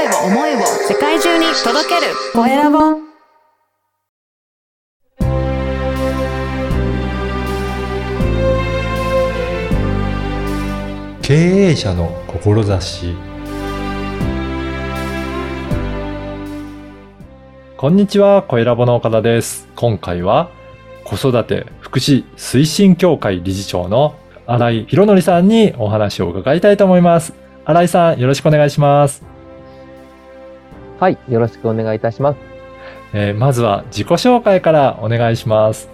[0.00, 2.78] 声を、思いを世界中に届けるコエラボ。
[11.20, 13.14] 経営者の志
[17.76, 19.68] こんにちは、コエラボの岡田です。
[19.76, 20.48] 今回は
[21.04, 24.14] 子育て福祉推進協会理事長の
[24.46, 27.34] 新井博則さんにお話を伺いたいと思います。
[27.66, 29.29] 新井さん、よろしくお願いします。
[31.00, 32.38] はい、よろしくお願いいたします。
[33.14, 35.88] えーまずは自己紹介からお願いします。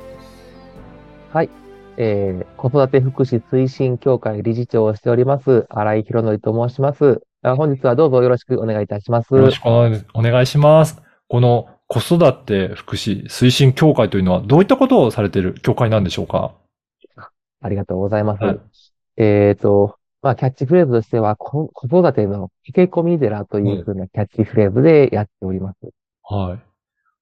[1.32, 1.50] はい、
[1.96, 7.22] えー、子育て福祉推進協会理事長をしております、新井博則と申します。
[7.44, 9.32] あ本日はどうぞよろしくお願いいたします。
[9.32, 11.00] よろしくお願いします。
[11.28, 16.52] この子育て福祉推進協会というのはどういったことをされている協会なんでしょうか？
[17.62, 18.42] ありがとうございます。
[18.42, 18.58] はい
[19.18, 25.78] えっ、と、まあ、キャッチフレーズとしては、こ子育ての駆け込み寺というふうなキャッチフレーズでやっております。
[26.24, 26.58] は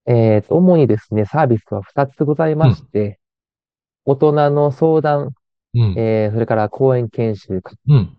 [0.06, 0.10] い。
[0.10, 3.18] えっ、と、主にですね、サービスは2つございまして、
[4.06, 5.34] 大人の相談、
[5.74, 5.94] うん。
[5.98, 8.16] えー、それから講演研修、うん。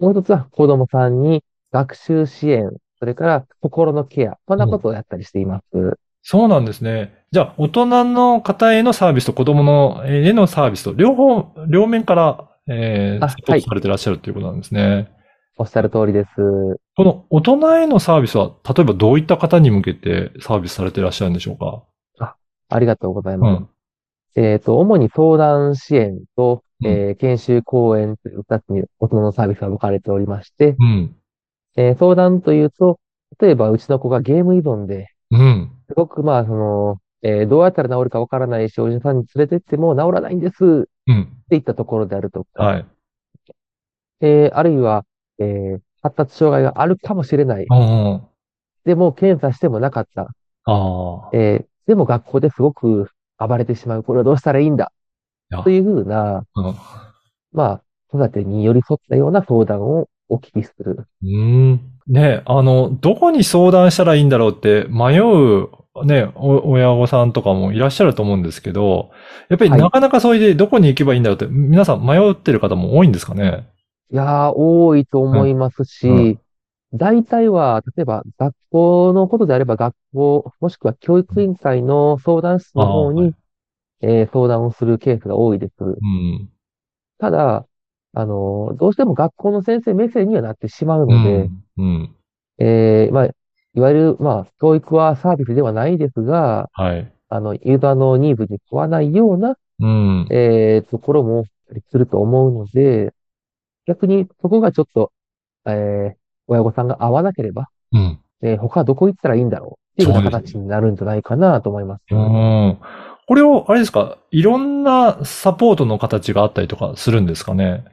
[0.00, 5.98] もう一つは子供さんに学習支援、それから心のケア、こんなことをやったりしています。
[6.22, 7.14] そうなんですね。
[7.30, 15.08] じゃあ、大人の方へのサービスと子供のへのサービスと、両方、両面から、えー、あサポートされてらっしゃるということなんですね。
[15.58, 16.28] おっしゃる通りです。
[16.96, 22.36] この大人へのサービスは、例えばどういった方に向けてサービスされてらっしゃるんでしょうか？
[22.68, 23.56] ありがとうございうま
[24.34, 24.40] す。
[24.40, 24.42] ん。
[24.42, 31.16] えっ、と、主に相談支援と、うんえー研修講演という二つに大人のサービスが分かれておりまして、うん。
[31.76, 32.98] えー相談というと、
[33.40, 35.70] 例えばうちの子がゲーム依存で、うん。
[35.88, 40.58] すごくまあ、その、えーどうやったら治るかわからないし、お医者さんに連れてっても治らないんですっ
[41.06, 41.32] うん。
[41.48, 42.86] ていったところであるとか、はい。
[44.20, 45.04] えーあるいは、
[45.38, 47.66] えー発達障害があるかもしれない。
[48.84, 50.22] でも検査してもなかった。
[50.22, 50.28] あ
[50.66, 51.30] あ。
[51.32, 54.02] えーでも学校ですごく暴れてしまう。
[54.02, 54.92] これはどうしたらいいんだ？
[55.62, 56.74] というふうな、うん。
[57.52, 57.82] まあ、
[58.12, 61.06] 育てに寄り添ったような相談をお聞きする。
[61.22, 61.80] うーん。
[62.08, 65.68] ねあの、どこに相談したらいいんだろうって迷う、
[66.04, 69.10] ね、お親御さんとかもいらっしゃると思うんですけど、
[69.48, 73.68] やっぱりはいなかなかそういうどこに行けばいいんだろうって、皆さん迷ってる方も多いんですかね？
[74.12, 76.40] いやー、多いと思いますし、うん
[76.94, 83.34] 大体は、例えば学校のことであれば学校、もしくは教育委員会の相談室の方あーはに、
[84.02, 85.72] えー相談をするケースが多いです。
[85.80, 86.48] うん。
[87.18, 87.66] ただ、
[88.14, 91.64] あのーどうしても学校の先生目線にはなってしまううので、ん。
[91.76, 92.14] うん。
[92.58, 93.28] えーまあ、
[93.76, 97.12] いわゆる、まあ、教育はサービスではないですが、はい。
[97.28, 100.26] あの、ユーザーのニーズに食わないような、うん。
[100.30, 101.44] えーところも
[101.90, 103.12] すると思うので、
[103.86, 105.12] 逆にそこがちょっと、
[105.66, 106.16] えー
[106.48, 108.18] 親御さんが合わなければ、うん。
[108.42, 112.02] えー他どこ行ったらいいんだろうっていうような形になるんじゃないかなと思います。
[112.10, 112.78] うん。
[113.28, 117.84] これを、あれですか、いろんなサポートの形があったりとかするんですかね？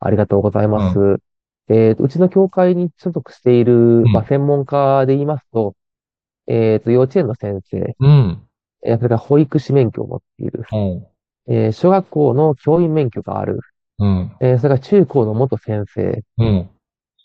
[0.00, 1.18] ありがとうございます。
[1.68, 5.74] えーとうちの教会に所属している、まあ、専門家で言いますと、
[6.46, 8.48] えーと、幼稚園の先生、うん。
[8.86, 11.06] えーそれから保育士免許を持っている、うん。
[11.48, 13.60] えー小学校の教員免許がある、
[13.98, 14.32] うん。
[14.40, 16.70] えーそれから中高の元先生、うん。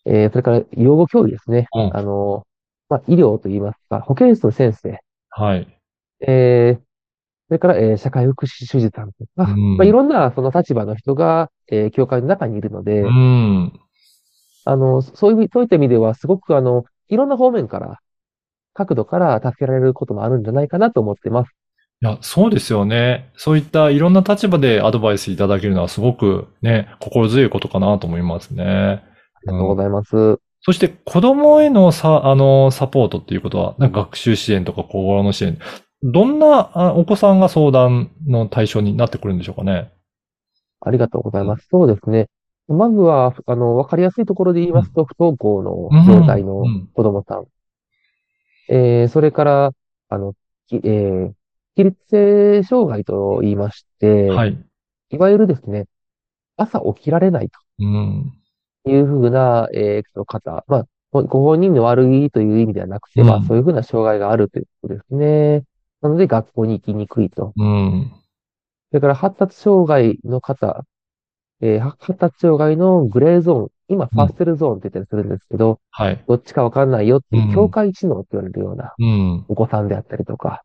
[0.06, 1.68] えーそれから養護教諭ですね。
[1.74, 2.46] うんあの、
[2.90, 5.80] まあ、医療といいますか、保健室の先生、はい。
[6.22, 6.82] えー
[7.50, 13.74] それから、えー社会福祉士さんとか、うんまあ、いろんなその立場の人が、えー教会の中にいるので、うん。
[14.66, 18.00] あの、そういう、そういった意味では、すごくあの、いろんな方面から、
[18.74, 21.52] 角度から助けられることもあるんじゃないかなと思ってます。
[22.02, 23.30] いや、そうですよね。
[23.36, 28.64] そういったいろんな立場でアドバイスいただけるのはすごくね、心強いことかなと思いますね。
[28.64, 29.02] あ
[29.44, 30.40] りがとうございます。
[30.62, 35.58] そして子供へのさ、あの、サポートっていうことは、なんか学習支援とか心の支援、
[36.02, 39.92] どんなあお子さんが相談の対象になってくるんでしょうかね。
[40.80, 41.68] ありがとうございます。
[41.70, 42.28] そうですね。
[42.74, 47.48] まずは、あの、わかりやすいところで言いますと、不登校の状態のうん子供さん。
[48.70, 49.72] えーそれから、
[50.10, 50.34] あの、
[50.68, 51.34] きえー
[51.76, 54.58] 起立性障害と言いまして、はい。
[55.12, 55.86] いわゆるですね、
[56.58, 57.50] 朝起きられない
[57.80, 58.34] うん。
[58.84, 65.64] というふうな、えー方、まあ、ごご本人の悪いという意味ではなくて、まうんあ、そういうふうな障害があるということですね。
[66.02, 67.54] なので、学校に行きにくいと。
[67.56, 68.12] うん。
[68.92, 70.86] それから、発達障害の方、
[71.62, 76.24] えー発達障害のグレーゾーン、今、ファステルゾーンって言ったりするんですけど、はい。
[76.28, 79.46] どっちかわかんないよっていうう、ん境界知能って言われるようなうん。
[79.50, 80.64] お子さんであったりとか、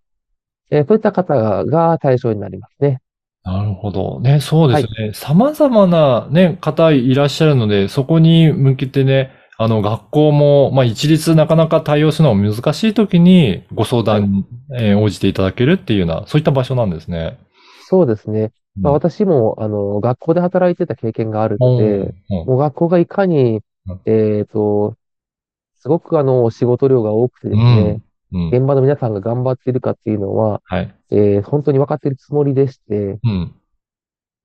[0.71, 3.01] えーそういった方が対象になりますね。
[3.45, 4.21] なるほど。
[4.21, 5.13] ね、そうですね。
[5.13, 14.45] 様々なね、方いらっしゃるので、そこに向けてね、あの、学校も、まあ、一律なかなか対応するのが難しい時にご相談に、
[14.79, 17.39] えー応じていただけるっていうような、そういった場所なんですね。
[17.87, 18.51] そうですね。
[18.81, 22.15] まあ、うん私も、あの、学校で働いてた経験があるので、うん
[22.47, 24.97] もう学校がいかにうん、えっと、
[25.77, 28.49] すごくあの、仕事量が多くてですね、うん。
[28.49, 30.95] 現場の皆さんが頑張っているかっていうのは、はい。
[31.11, 33.55] えー本当に分かっているつもりでして、うん。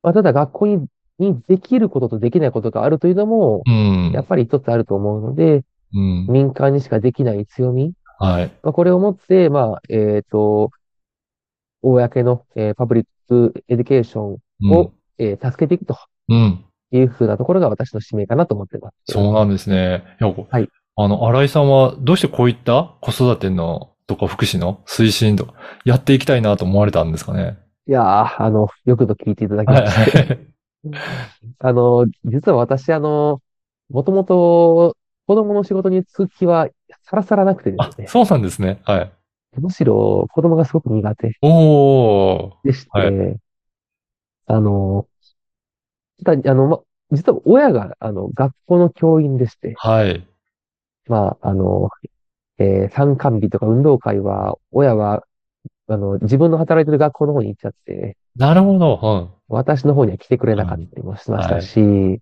[0.04, 0.88] まあ、ただ学校に、
[1.18, 4.12] にできることとできないことがあるというのも、うん。
[4.14, 6.28] やっぱり一つあると思うので、うん。
[6.30, 8.52] 民間にしかできない強み、はい。
[8.62, 10.72] まあ、これをもって、まあ、えっと、
[11.81, 13.10] 公の、えー public
[13.68, 15.98] education うんを、えー助けていくと
[16.30, 16.64] うん。
[16.92, 18.94] いうふうなところが私の使命かなと思ってます。
[19.06, 20.04] そうなんですね。
[20.20, 25.54] はいあの、新井さんはどうしてこういった子育てのとか福祉の推進とか
[25.86, 27.58] やっていきたいなと思われたんですかね？
[27.88, 29.81] いやー、あの、よくぞ聞いていただきはい。
[29.81, 30.40] まして。
[31.60, 33.42] あの、実は私、あの、
[33.90, 34.96] もともと
[35.28, 36.70] 子供の仕事に就く気は
[37.04, 38.81] さらさらなくてであすね、そうなんですね。
[38.84, 39.12] はい。
[39.57, 42.54] むしろ子供がすごく苦手おー。
[42.63, 43.36] でして、は
[44.48, 45.07] あの、
[46.25, 46.80] ただ、あの、ま、
[47.12, 50.28] 実は親が、あの、学校の教員でして、はい。
[51.07, 51.90] まあ、あの、
[52.60, 55.24] えー参観日とか運動会は、親は、
[55.88, 59.31] あの、自分の働いてる学校の方に行っちゃって、なるほど。
[59.48, 62.22] 私の方には来てくれなかったりもしましたし、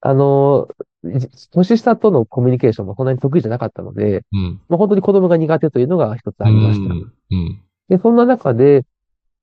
[0.00, 4.38] あの、じ年下とのコミュニケーションもそんなに得意じゃなかったので、うん。
[4.40, 4.60] うん。
[4.68, 6.94] まあ、本当に子供が苦手というのが一つありました。
[6.94, 7.12] うん。
[7.30, 7.62] うん。
[7.88, 8.84] で、そんな中で、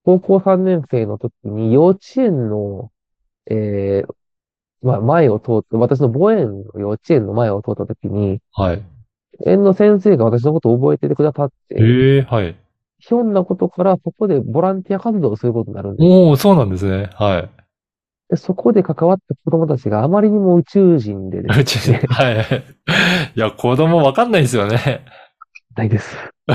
[0.04, 2.92] 高校3年生の時に幼稚園の、
[3.50, 4.16] えー
[4.82, 8.82] まあ、前を通って、私の母園の幼稚園の前を通った時に、はい。
[9.46, 12.56] 園の先生が私のことを覚えててくださって、ええはい。
[13.00, 16.06] ひょんなことからそこでボランティア活動をすることになるんです。
[16.06, 17.10] おー、そうなんですね。
[17.14, 17.50] はい。
[18.30, 22.36] でそこで関わった子供たちがあまりにも宇宙人でですね、はい。
[23.36, 25.06] いや、子供わかんないですよね。
[25.76, 26.16] ないです。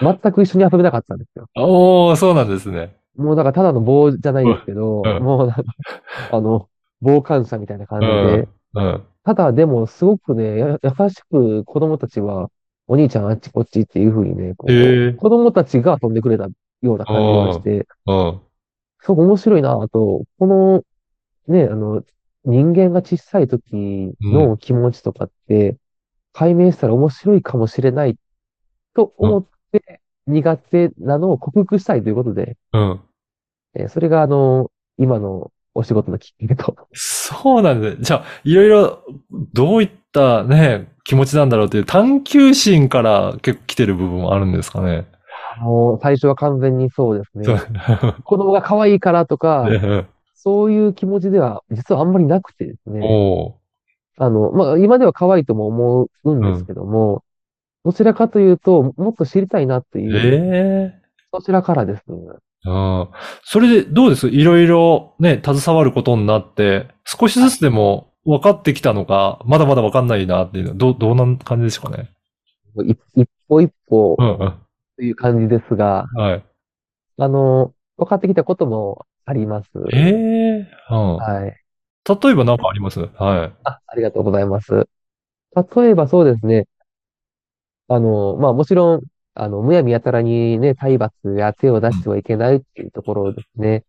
[0.00, 1.46] 全く一緒に遊べなかったんですよ。
[1.56, 2.96] おー、そうなんですね。
[3.16, 5.62] もうだからただの棒じゃないですけど、うんうんもうなんか、
[6.32, 6.68] あの、
[7.02, 8.84] 傍観者みたいな感じで、うん。
[8.84, 9.02] うん。
[9.24, 12.48] ただでもすごくね、や優しく子供たちは、
[12.86, 16.48] お兄ちゃんあっちこっちっていう風にね、こうへえ子供たちが遊んでくれた
[16.82, 17.86] ような感じがして、
[19.02, 19.06] うん。
[19.06, 20.82] すごく面白いなぁと、この、
[21.48, 22.02] ね、あの、
[22.44, 25.76] 人間が小さい時の気持ちとかって、
[26.32, 28.16] 解明したら面白いかもしれない
[28.94, 33.00] と思って、苦手なのを克服したいということで、うん。
[33.74, 36.88] えーそれがあの、今のお仕事のきっかけと。
[36.92, 38.02] そうなんです。
[38.02, 45.06] じゃあ、いろいろ、どういったね、気持ちなんだろうっていう探求心から結構来てる部分もあるんですかね。
[45.60, 47.46] もう最初は完全にそうですね。
[48.24, 53.00] 子供が可愛いからとか、ね そういう気持ちでは実はあんまりなくてですね。
[53.04, 53.54] お
[54.18, 57.22] あの、まあ、今では可愛いとも思うんですけども、
[57.84, 61.02] どちらかというと、もっと知りたいなとーいう、ええ
[61.32, 62.04] そちらからです。
[62.08, 62.12] う
[62.70, 63.08] ん。
[63.42, 64.28] それでどうです？
[64.28, 72.10] いろいろね、携わることになって、少しずつでも分かってきたのか、まだまだ分かんないなっていうのは、どう、どうな感じですかね？
[72.84, 74.54] い一歩一歩うんうん。
[74.96, 76.44] という感じですが、はい。
[77.18, 79.68] あの、分かってきたこともあります。
[79.92, 81.16] ええうん。
[81.16, 81.56] はい。
[82.22, 83.00] 例えば何かあります？
[83.00, 83.52] はい。
[83.64, 84.88] あ、ありがとうございます。
[85.76, 86.66] 例えばそうですね。
[87.88, 89.02] あの、まあもちろん、
[89.34, 93.84] あの、むやみやたらにね、体罰や手を出してはいけないっていうところですね。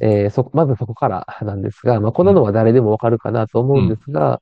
[0.00, 4.40] えーそ、まずそこからなんですが、まあこんなのは誰でもわかるかなと思うんですが、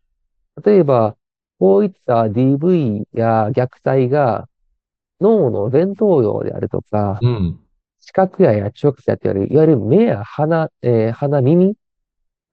[0.64, 1.16] 例えば、
[1.58, 4.48] こういった DV や虐待が
[5.22, 7.60] 脳の前頭葉であるとか、うん。
[8.00, 11.74] 視覚野や聴覚野といわれる、いわゆる目や鼻、えー鼻、耳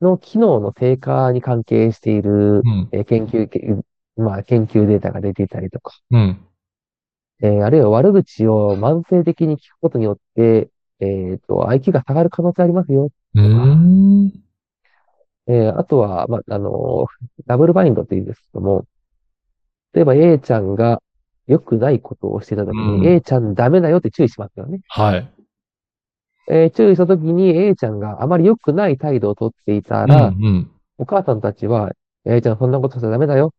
[0.02, 2.90] の機能の低下に関係している、うん。
[2.92, 3.76] えー研究け、
[4.16, 6.40] まあ、研究データが出ていたりとか、うん。
[7.42, 13.10] えーあるいは悪口を慢性的に聞くことによって、えっと、IQ が下がる可能性ありますよ。
[13.36, 14.32] うーん。
[15.48, 17.08] えーあとは、まあ、あの、
[17.48, 18.86] ダブルバインドって言うんですけども、
[19.94, 21.02] 例えば A ちゃんが
[21.50, 24.82] 良くないことをしてたときに、うん A ちゃんダメだよって注意しますよね。
[24.88, 25.34] はい。
[26.50, 30.08] えー注意したときに A ちゃんがあまり良くない態度をとっていたうん。
[30.08, 30.72] ら、うん。
[31.00, 31.92] お母さんたちは、
[32.26, 33.54] A ちゃんそんなことしちゃダメだよ。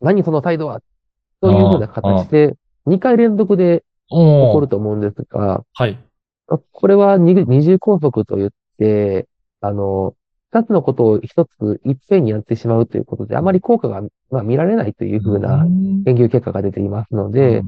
[0.00, 0.80] 何その態度は？
[1.40, 2.54] というふうな形で、
[2.86, 5.98] 2回連続で起こると思うんですが、はい。
[6.72, 9.26] これは二二重拘束と言って、
[9.60, 10.14] あの、
[10.52, 17.62] 二つのことを一ついっぺんにやってしまうということで、あまり効果が、まあ、見られないというふうなうん研究結果が出ていますので、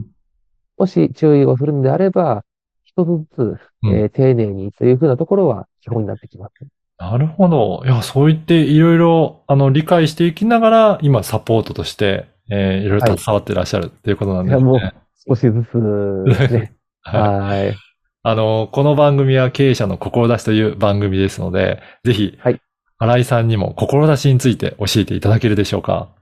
[0.76, 2.44] もし注意をするのであれば、
[2.84, 6.66] 一つずつ、うんえー丁寧にというふうなところは基本になってきます。
[6.98, 7.82] なるほど。
[7.84, 14.60] いや、そう言っていろいろ、あの、理解していきながら、今、サポートとして、えー、いろいろ携わってらっしゃるっていうことなんですね。
[14.60, 14.80] いやも
[15.28, 16.72] 少しずつですね。
[17.02, 17.38] はい。
[17.40, 17.76] はい。
[18.24, 22.60] あの、この番組は経営者の志という番組ですので、ぜひ、はい
[23.02, 26.14] 新井さんにも志について教えていただけるでしょうか。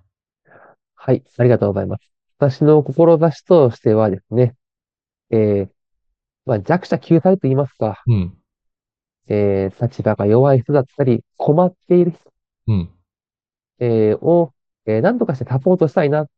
[0.94, 1.22] はい。
[1.36, 2.10] ありがとうございます。
[2.38, 4.54] 私の志としてはですね、
[5.28, 5.68] えー、
[6.46, 8.34] まあ、弱者救済と言いますか、うん。
[9.28, 12.32] えー、立場が弱い人だったり、困っている人、
[12.68, 12.90] うん。
[13.80, 14.54] えーを、
[14.86, 16.28] えー、何とかしてサポートしたいな、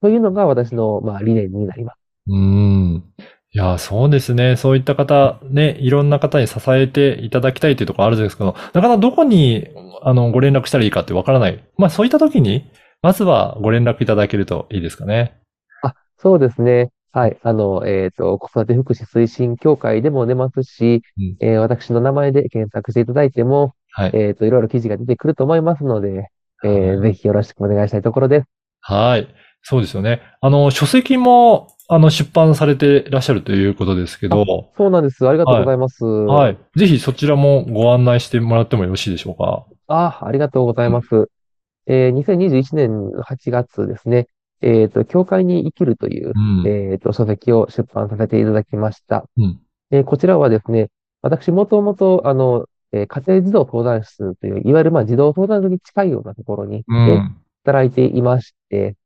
[0.00, 1.98] というのが私の、まあ、理念になります。
[2.26, 3.04] うん。
[3.52, 4.56] いや、そうですね。
[4.56, 9.66] そういった方、ね、いろんな方に支えていただきたいというところあるんですけど、なかなかどこに、
[10.02, 11.64] あの、ご連絡したらいいかってわからない。
[11.76, 12.70] まあ、そういった時に、
[13.02, 15.40] まずはご連絡いただけるといいですかね。
[15.82, 16.90] あ、そうですね。
[17.12, 17.38] はい。
[17.42, 24.12] あの、えっと、子育て福祉推進協会でも出ますし、うんえー私の名前で検索していただいても、はい。
[24.14, 26.28] えっと、いろいろ記事が出てくると思いますので、
[26.62, 28.46] えーはいぜひよろしくお願いしたいところです。
[28.80, 29.28] はい。
[29.62, 30.22] そうですよね。
[30.40, 35.26] あの、書籍も、あの、出版されていらっしゃるということですけど、そうなんです。
[35.28, 36.04] ありがとうございます。
[36.04, 36.58] はい。
[36.76, 39.66] ぜひそちらもご案内してもらってもよろしいでしょうか。
[39.88, 41.28] あ、ありがとうございます。
[41.86, 44.28] えー2021年の8月ですね、
[44.60, 46.66] えっと、教会に生きるという、うん。
[46.66, 49.24] えっと、書籍を出版させていただきました。
[49.36, 49.58] うん。
[49.90, 50.90] えーこちらはですね、
[51.22, 57.36] 私もともと、あの、えー家庭児童相談室という、いわゆるまあ児童相談所に近いようなところに、うえーん。
[57.64, 58.96] 働いていまして、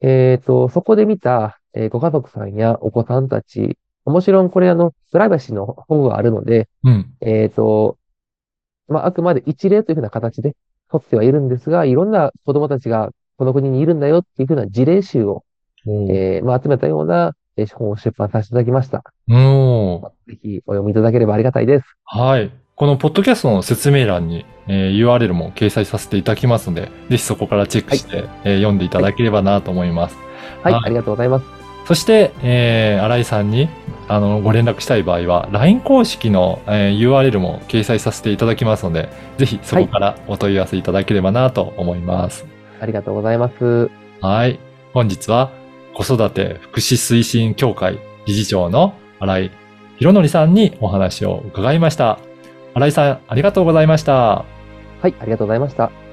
[0.00, 7.14] えっと、そこで見た、えーご家族さんやお子さんたち、もちろんこれあの、プライバシーの保護があるので、うん。
[7.20, 7.96] えっと、
[8.88, 10.54] まあ、あくまで一例というふうな形で
[10.90, 15.44] 取ってはいるんですが、いろんな子供たちがこの国にいるんだよっていうふうな事例集を、
[15.86, 19.04] えーまあ、集めたようなえー本を出版させていただきました。
[19.30, 21.86] おーぜひお読みいただければありがたいです。
[22.04, 22.50] はい。
[22.74, 30.16] このポッドキャストの説明欄に、えー URL も掲載させていただきますので、ぜひそこからチェックして、えー読んでいただければなと思います。
[30.62, 31.63] はい、はいありがとうございます。
[31.84, 33.68] そして、えー、新井さんに、
[34.08, 42.46] あの、ご連絡したい場合は、LINE 公式の、えー URL も掲載させていただきますので、ぜひそこからお問い合わせいただければなと思います。
[42.80, 43.90] ありがとうございます。
[44.20, 44.58] はい。
[44.92, 45.50] 本日は、
[45.94, 49.50] 子育て福祉推進協会理事長の新井
[49.98, 52.18] 博則さんにお話を伺いました。
[52.74, 54.12] 新井さん、ありがとうございました。
[54.14, 54.44] は
[55.04, 56.03] い、ありがとうございました。